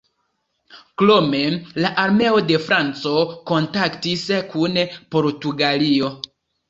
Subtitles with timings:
[1.01, 1.41] Krome
[1.83, 3.13] la armeo de Franco
[3.51, 4.81] kontaktis kun
[5.17, 6.11] Portugalio.